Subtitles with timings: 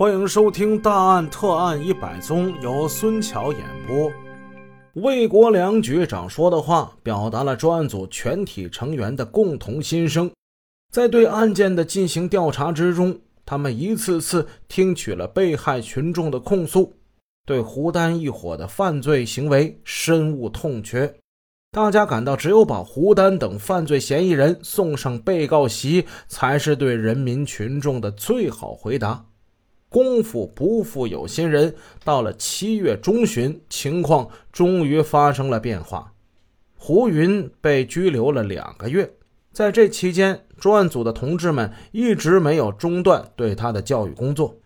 [0.00, 4.10] 欢迎收听《大案特案一百宗》，由孙桥演播。
[4.94, 10.30] 魏国良局长说的话，表达了专案组全体成员的共同心声。
[10.90, 16.94] 在对案件的进行调查之中，他们一次次听取了被害群众的控诉，
[17.44, 21.14] 对胡丹一伙的犯罪行为深恶痛绝。
[21.72, 29.26] 大家感到，只有把胡丹等犯罪嫌疑人送上被告席，才是对人民群众的最好回答。
[29.90, 36.12] 功夫不负有心人，到了七月中旬，情况终于发生了变化。
[36.76, 39.12] 胡云被拘留了两个月，
[39.52, 44.56] 在这期间，专案组的同志们一直没有中断对他的教育工作。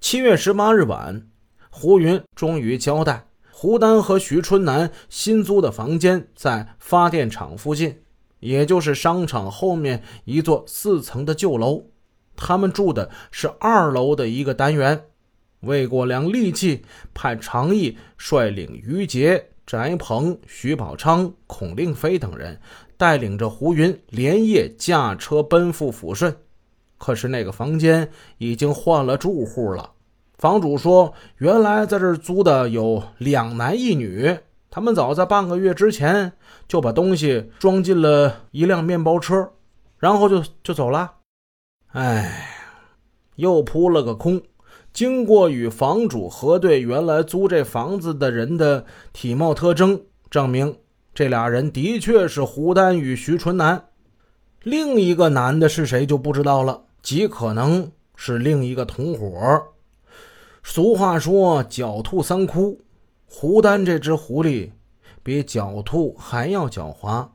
[0.00, 1.28] 七月十八日晚，
[1.68, 8.00] 胡云终于交代：胡丹和徐春南新租的房间在发电厂附近，
[8.38, 11.84] 也就是商场后面一座四层的旧楼。
[12.40, 15.04] 他们住的是二楼的一个单元。
[15.60, 16.82] 魏国良立即
[17.12, 22.58] 派常毅率领于杰、翟鹏、徐宝昌、孔令飞等人，
[22.96, 26.34] 带领着胡云连夜驾车奔赴抚顺。
[26.96, 29.92] 可是那个房间已经换了住户了。
[30.38, 34.38] 房主说，原来在这儿租的有两男一女，
[34.70, 36.32] 他们早在半个月之前
[36.66, 39.50] 就把东西装进了一辆面包车，
[39.98, 41.12] 然后就就走了。
[41.92, 42.46] 哎，
[43.36, 44.40] 又扑了个空。
[44.92, 50.76] 经过与房主核对原来租这房子的人的体貌特征，证明
[51.14, 53.88] 这俩人的确是胡丹与徐春南。
[54.62, 59.28] 另一个男的是谁就不知道了，极可能是另一个同伙。
[60.62, 62.80] 俗话说“狡兔三窟”，
[63.26, 64.70] 胡丹这只狐狸
[65.22, 67.26] 比狡兔还要狡猾。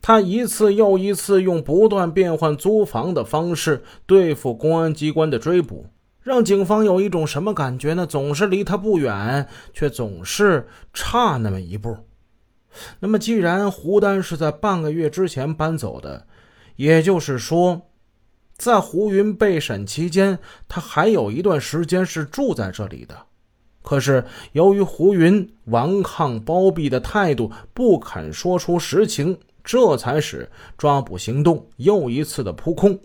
[0.00, 5.86] 他一次又一次用不断变换租房的方式对付公安机关的追捕，
[6.22, 8.06] 让警方有一种什么感觉呢？
[8.06, 11.96] 总是离他不远，却总是差那么一步。
[13.00, 16.26] 那么，既然胡丹是在半个月之前搬走的，
[16.76, 17.82] 也就是说，
[18.56, 23.16] 在胡云被审期间，他还有一段时间是住在这里的。
[23.82, 29.36] 可是，由于胡云顽抗包庇的态度，不肯说出实情。
[29.68, 32.98] 这才使抓捕行动又一次的扑空。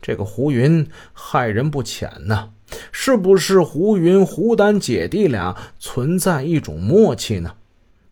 [0.00, 2.48] 这个胡云害人不浅呐，
[2.90, 7.56] 是不是胡云、胡丹姐弟俩存在一种默契呢？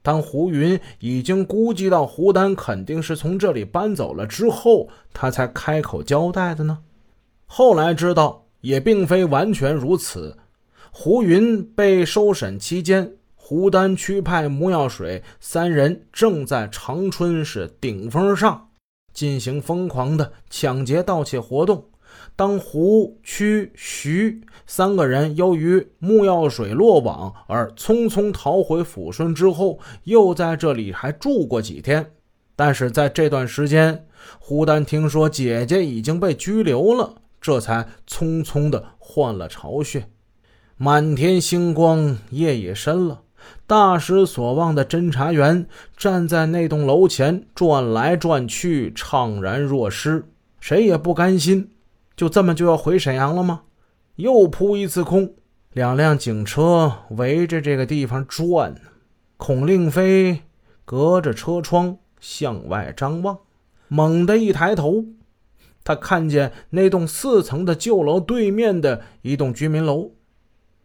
[0.02, 6.80] 当胡云已经估计到胡丹肯定是从这里搬走了之后，他才开口交代的呢？
[7.46, 10.36] 后来知道也并非完全如此。
[10.90, 13.14] 胡云被收审期间。
[13.50, 18.68] 胡丹区派穆药水三人正在长春市顶峰上
[19.12, 21.86] 进行疯狂的抢劫盗窃活动。
[22.36, 32.12] 当胡、区、徐三个人由于穆药水落网而匆匆逃回抚顺之后，又在这里还住过几天。
[32.54, 34.06] 但是在这段时间，
[34.38, 40.06] 胡丹听说姐姐已经被拘留了，这才匆匆的换了巢穴。
[40.76, 43.22] 满天星光，夜也深了。
[43.70, 45.64] 大失所望的侦查员
[45.96, 50.24] 站在那栋楼前转来转去，怅然若失。
[50.58, 51.70] 谁也不甘心，
[52.16, 53.62] 就这么就要回沈阳了吗？
[54.16, 55.34] 又扑一次空。
[55.72, 58.74] 两辆警车围着这个地方转。
[59.36, 60.42] 孔令飞
[60.84, 63.38] 隔着车窗向外张望，
[63.86, 65.04] 猛地一抬头，
[65.84, 70.10] 他看见那栋四层的旧楼对面的一栋居民楼。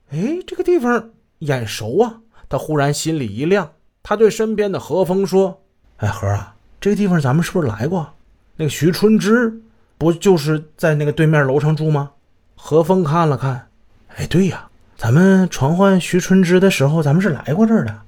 [0.09, 1.09] 哎，这个地方
[1.40, 2.22] 眼熟啊！
[2.50, 3.72] 他忽然心里一亮，
[4.03, 5.61] 他对身边的何峰说
[5.97, 8.13] ：“哎，何啊，这个地方咱们是不是来过？
[8.57, 9.61] 那个徐春枝
[9.97, 12.11] 不就是在那个对面楼上住吗？”
[12.56, 13.67] 何峰看了看，
[14.16, 18.01] 哎，对呀，咱们传唤徐春枝的时候，咱们是来过这儿的。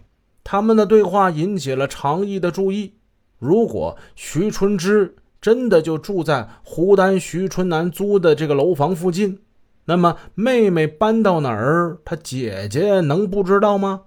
[0.43, 2.93] 他们的对话引起了常毅的注意。
[3.37, 9.39] 如果徐春枝真的就住在胡丹、徐春南租的这个楼房附近，
[9.85, 14.03] 那么妹妹搬到哪儿，他姐姐能不知道吗？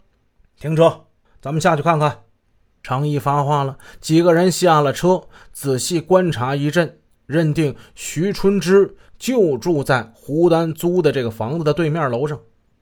[0.61, 1.07] 停车，
[1.41, 2.25] 咱们下去看看。
[2.83, 5.23] 常毅发话了，几个人下了车，
[5.55, 12.39] 仔细观察一阵，认定徐春枝就住在胡丹租的这个房子的对面楼上。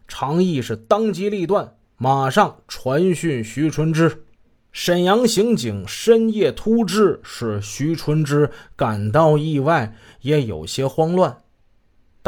[0.08, 4.24] 常毅是当机立断，马上传讯徐春枝。
[4.72, 11.38] 沈阳刑警深夜突至，使徐春枝感到意外，也有些慌乱。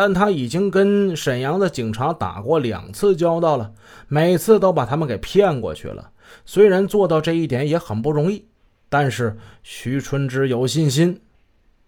[0.02, 3.70] 但他已经跟沈阳的警察打过两次交道了，
[4.08, 6.11] 每次都把他们给骗过去了。
[6.47, 8.47] 虽然做到这一点也很不容易，
[8.88, 11.20] 但是徐春枝有信心，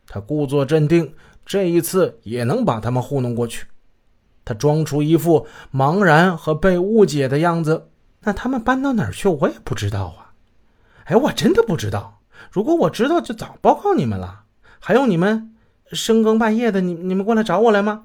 [0.07, 1.15] 他故作镇定，
[1.47, 3.65] 这一次也能把他们糊弄过去。
[4.45, 7.89] 他装出一副茫然和被误解的样子。
[8.21, 9.27] 那他们搬到哪儿去？
[9.27, 10.37] 我也不知道啊。
[11.05, 12.21] 哎，我真的不知道。
[12.51, 14.43] 如果我知道，就早报告你们了。
[14.81, 15.52] 还有你们
[15.93, 18.05] 深更半夜的，你你们过来找我来吗？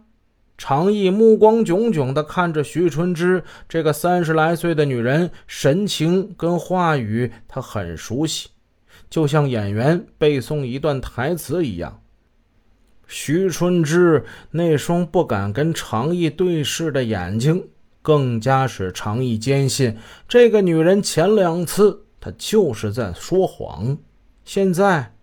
[0.57, 8.49] 常毅目光炯炯地看着徐春枝这个三十来岁的女人，神情跟话语他很熟悉，
[9.07, 12.01] 就像演员背诵一段台词一样。
[13.05, 17.67] 徐春枝那双不敢跟常毅对视的眼睛，
[18.01, 19.95] 更加使常毅坚信，
[20.27, 23.97] 这个女人前两次她就是在说谎，
[24.43, 25.13] 现在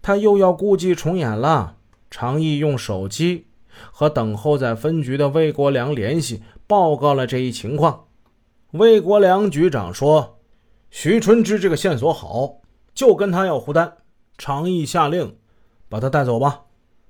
[0.00, 1.78] 她又要故伎重演了。
[2.14, 3.46] 常毅用手机。
[3.90, 8.04] 和等候在分局的魏国良联系，报告了这一情况。
[8.70, 10.38] 魏国良局长说
[10.92, 12.60] ：“徐春枝这个线索好，
[12.94, 13.94] 就跟他要胡丹。”
[14.38, 15.34] 常毅下令，
[15.88, 16.60] 把他带走吧。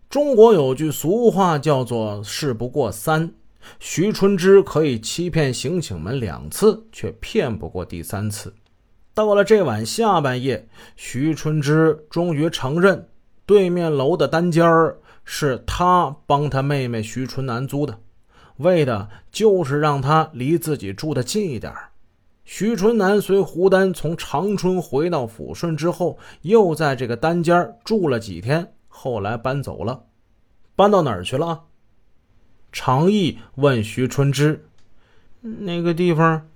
[0.09, 3.35] 中国有句俗话叫做“事不过三”，
[3.79, 8.55] 徐春枝可以欺骗刑警们两次，却骗不过第三次。
[9.13, 10.67] 到了这晚下半夜，
[10.97, 13.07] 徐春枝终于承认，
[13.47, 14.99] 对面楼的单间儿。
[15.27, 17.99] 是他帮他妹妹徐春楠租的，
[18.59, 21.73] 为的就是让他离自己住的近一点。
[22.45, 30.05] 徐春楠随胡丹从长春回到抚顺之后，又在这个单间住了几天，后来搬走了。
[30.77, 31.63] 搬到哪儿去了？
[32.71, 34.67] 常毅问徐春枝
[35.41, 36.47] ：“那个地方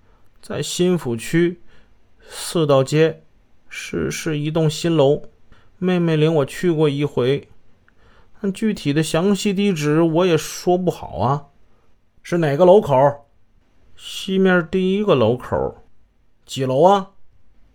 [0.43, 1.63] 在新抚区
[2.29, 3.23] 四道街，
[3.71, 5.23] 是是一栋新楼。
[5.79, 7.49] 妹妹领我去过一回。”
[8.41, 11.47] 但具体的详细地址我也说不好啊，
[12.23, 13.27] 是哪个楼口？
[13.97, 15.83] 西面第一个楼口，
[16.47, 17.11] 几楼啊？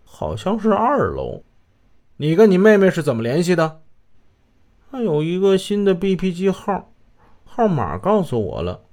[0.04, 1.42] 好像是二楼。
[2.16, 3.82] 你跟你妹妹是怎么联系的？
[4.90, 6.90] 她有一个新的 BP 机号，
[7.44, 8.84] 号码告诉我了。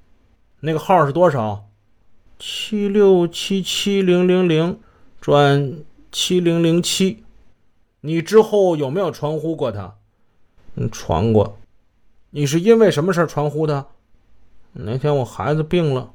[0.59, 1.69] 那个号是多少？
[2.37, 4.79] 七六七七零零零
[5.21, 5.77] 转
[6.11, 7.23] 七零零七。
[8.01, 9.95] 你之后有没有传呼过他？
[10.75, 11.57] 嗯，传过。
[12.31, 13.85] 你是因为什么事传呼的？
[14.73, 16.11] 那天我孩子病了，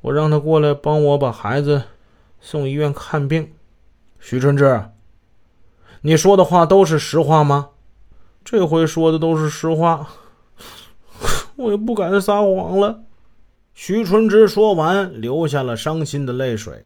[0.00, 1.84] 我让他过来帮我把孩子
[2.40, 3.52] 送医院看病。
[4.18, 4.90] 徐春枝，
[6.00, 7.70] 你说的话都是实话吗？
[8.44, 10.08] 这回说的都是实话，
[11.56, 13.04] 我也不敢撒谎了。
[13.74, 16.84] 徐春枝说完，流下了伤心的泪水。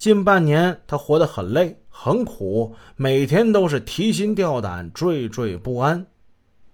[0.00, 6.06] 近半年，他活得很累，很苦，每天都是提心吊胆，惴惴不安。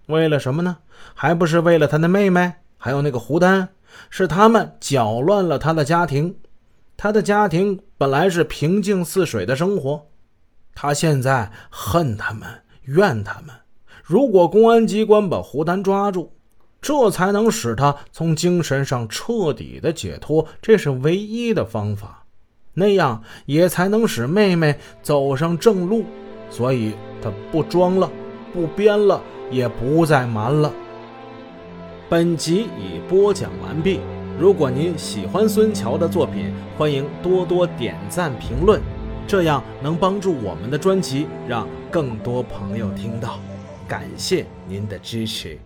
[0.05, 0.77] 为了什么呢？
[1.13, 3.67] 还不是为了他的妹妹，还有那个胡丹，
[4.09, 6.33] 是他们搅乱了他的家庭。
[6.95, 10.07] 他的家庭本来是平静似水的生活，
[10.73, 12.47] 他现在恨他们，
[12.83, 13.53] 怨他们。
[14.05, 16.31] 如果公安机关把胡丹抓住，
[16.79, 22.23] 这才能使他从精神上彻底的解脱，这是唯一的方法。
[22.77, 26.05] 那样也才能使妹妹走上正路。
[26.49, 28.09] 所以他不装了，
[28.53, 29.21] 不编了。
[29.49, 30.69] 也不再瞒了。
[32.09, 34.01] 本集已播讲完毕。
[34.37, 38.81] 如果您喜欢孙桥的作品，欢迎多多点赞评论，
[39.25, 43.39] 这样能帮助我们的专辑让更多朋友听到。
[43.87, 45.57] 感谢您的支持。